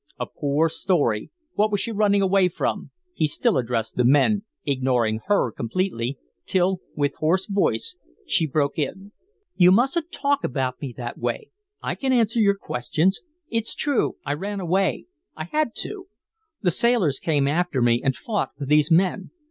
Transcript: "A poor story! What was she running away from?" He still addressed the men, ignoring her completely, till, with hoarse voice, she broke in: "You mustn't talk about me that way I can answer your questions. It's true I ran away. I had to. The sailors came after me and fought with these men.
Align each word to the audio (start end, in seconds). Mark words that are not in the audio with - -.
"A 0.19 0.25
poor 0.25 0.67
story! 0.67 1.29
What 1.53 1.69
was 1.71 1.79
she 1.79 1.91
running 1.91 2.23
away 2.23 2.47
from?" 2.49 2.89
He 3.13 3.27
still 3.27 3.55
addressed 3.55 3.97
the 3.97 4.03
men, 4.03 4.43
ignoring 4.65 5.19
her 5.27 5.51
completely, 5.51 6.17
till, 6.47 6.79
with 6.95 7.13
hoarse 7.17 7.45
voice, 7.45 7.97
she 8.25 8.47
broke 8.47 8.79
in: 8.79 9.11
"You 9.57 9.71
mustn't 9.71 10.11
talk 10.11 10.43
about 10.43 10.81
me 10.81 10.91
that 10.97 11.19
way 11.19 11.51
I 11.83 11.93
can 11.93 12.11
answer 12.11 12.39
your 12.39 12.55
questions. 12.57 13.21
It's 13.51 13.75
true 13.75 14.15
I 14.25 14.33
ran 14.33 14.59
away. 14.59 15.05
I 15.37 15.43
had 15.43 15.75
to. 15.81 16.07
The 16.63 16.71
sailors 16.71 17.19
came 17.19 17.47
after 17.47 17.79
me 17.79 18.01
and 18.03 18.15
fought 18.15 18.53
with 18.57 18.69
these 18.69 18.89
men. 18.89 19.29